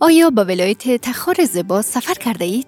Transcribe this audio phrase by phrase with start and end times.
[0.00, 2.66] آیا به ولایت تخار زبا سفر کرده اید؟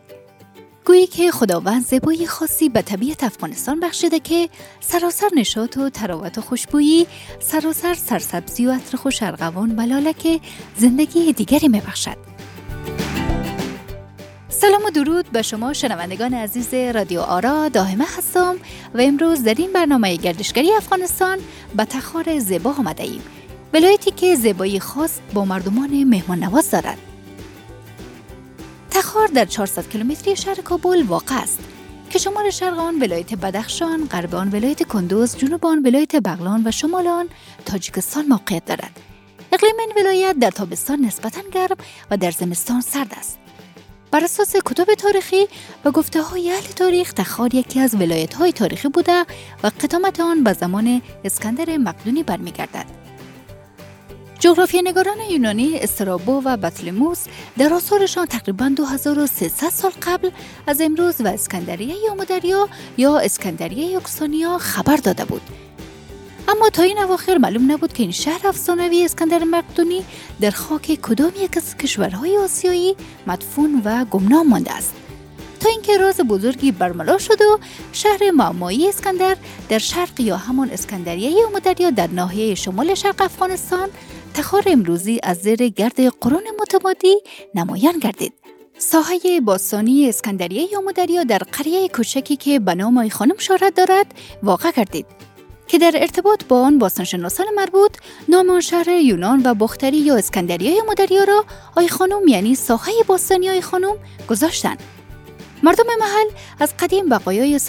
[0.86, 4.48] گویی که خداوند زبایی خاصی به طبیعت افغانستان بخشیده که
[4.80, 7.06] سراسر نشاط و تراوت و خوشبویی
[7.40, 10.40] سراسر سرسبزی و عطر خوش ارغوان و که
[10.76, 12.35] زندگی دیگری میبخشد
[14.60, 18.56] سلام و درود به شما شنوندگان عزیز رادیو آرا داهمه هستم
[18.94, 21.38] و امروز در این برنامه گردشگری افغانستان
[21.76, 23.22] به تخار زبا آمده ایم
[23.74, 26.98] ولایتی که زیبایی خاص با مردمان مهمان نواز دارد
[28.90, 31.58] تخار در 400 کیلومتری شهر کابل واقع است
[32.10, 36.70] که شمال شرق آن ولایت بدخشان، غرب آن ولایت کندوز، جنوب آن ولایت بغلان و
[36.70, 37.28] شمال آن
[37.64, 39.00] تاجیکستان موقعیت دارد.
[39.52, 41.76] اقلیم این ولایت در تابستان نسبتا گرم
[42.10, 43.38] و در زمستان سرد است.
[44.10, 45.46] بر اساس کتب تاریخی
[45.84, 49.24] و گفته های اهل تاریخ تخار یکی از ولایت های تاریخی بوده
[49.62, 52.86] و قدامت آن به زمان اسکندر مقدونی برمیگردد.
[54.38, 57.24] جغرافی نگاران یونانی استرابو و بطلموس
[57.58, 60.30] در آثارشان تقریبا 2300 سال قبل
[60.66, 65.65] از امروز و اسکندریه یامودریا یا اسکندریه اکسانیا خبر داده بود.
[66.48, 70.04] اما تا این اواخر معلوم نبود که این شهر افسانوی اسکندر مقدونی
[70.40, 74.94] در خاک کدام یک از کشورهای آسیایی مدفون و گمنام مانده است.
[75.60, 77.58] تا اینکه راز بزرگی برملا شد و
[77.92, 79.36] شهر معمایی اسکندر
[79.68, 83.88] در شرق یا همان اسکندریه یا در ناحیه شمال شرق افغانستان
[84.34, 87.16] تخار امروزی از زیر گرد قرون متمادی
[87.54, 88.32] نمایان گردید.
[88.78, 94.06] ساحه باستانی اسکندریه یا در قریه کوچکی که به نام خانم شهرت دارد
[94.42, 95.15] واقع گردید
[95.68, 97.96] که در ارتباط با آن باستانشناسان مربوط
[98.28, 100.72] نام آن شهر یونان و بختری یا اسکندریه
[101.10, 101.44] یا را
[101.76, 103.96] آی خانم یعنی ساحه باستانی آی خانم
[104.28, 104.78] گذاشتند.
[105.62, 106.26] مردم محل
[106.60, 107.60] از قدیم بقایای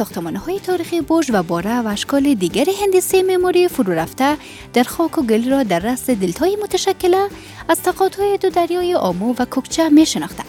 [0.45, 4.38] های تاریخی برج و باره و اشکال دیگر هندسه معماری فرو رفته
[4.73, 7.28] در خاک و گل را در رست دلتای متشکله
[7.70, 10.48] از تقاطع دو دریای آمو و کوکچه می شناختند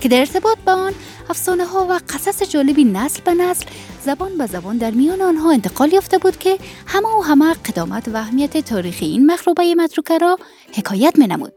[0.00, 0.92] که در ارتباط با آن
[1.30, 3.66] افسانه ها و قصص جالبی نسل به نسل
[4.04, 8.16] زبان به زبان در میان آنها انتقال یافته بود که همه و همه قدامت و
[8.16, 10.38] اهمیت تاریخی این مخروبه متروکه را
[10.74, 11.52] حکایت می نمود.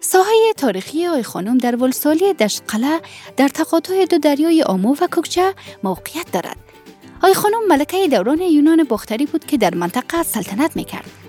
[0.00, 3.00] ساحه تاریخی آی خانم در ولسالی دشقله
[3.36, 6.56] در تقاطع دو دریای آمو و کوکچه موقعیت دارد.
[7.22, 11.21] آی خانم ملکه دوران یونان باختری بود که در منطقه سلطنت می‌کرد.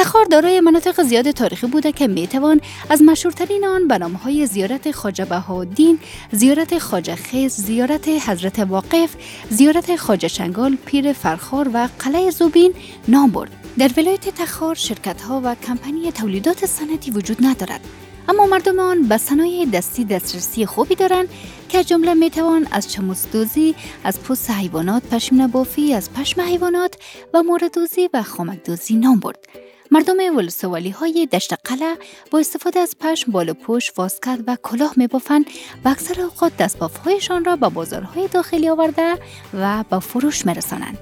[0.00, 5.24] تخار دارای مناطق زیاد تاریخی بوده که می‌توان از مشهورترین آن به نامهای زیارت خواجه
[5.24, 5.98] بهاءالدین،
[6.32, 9.14] زیارت خواجه خیز، زیارت حضرت واقف،
[9.50, 12.74] زیارت خواجه شنگال، پیر فرخار و قلعه زوبین
[13.08, 13.50] نام برد.
[13.78, 17.80] در ولایت تخار شرکت ها و کمپانی تولیدات صنعتی وجود ندارد
[18.28, 21.28] اما مردم آن به صنایع دستی دسترسی خوبی دارند
[21.68, 23.74] که جمله می توان از چموسدوزی
[24.04, 26.94] از پوست حیوانات پشم بافی از پشم حیوانات
[27.34, 31.96] و موردوزی و خامکدوزی نام برد مردم ولسوالی های دشت قلعه
[32.30, 35.44] با استفاده از پشم بالا پشت واسکت و کلاه می بافند
[35.84, 39.18] و اکثر اوقات دستبافهایشان را به بازارهای داخلی آورده
[39.54, 40.98] و به فروش می رسانند.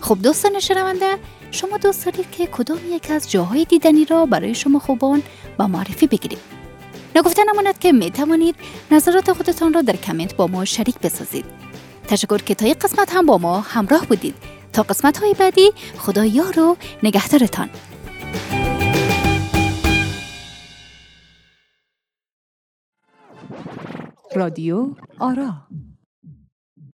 [0.00, 1.16] خب دوستان شنونده
[1.50, 5.22] شما دوست دارید که کدام یک از جاهای دیدنی را برای شما خوبان
[5.58, 6.38] با معرفی بگیریم
[7.16, 8.54] نگفته نماند که می توانید
[8.90, 11.69] نظرات خودتان را در کامنت با ما شریک بسازید
[12.10, 14.34] تشکر که تا یک قسمت هم با ما همراه بودید.
[14.72, 17.70] تا قسمت های بعدی خدا یار و نگهدارتان.
[24.34, 25.54] رادیو آرا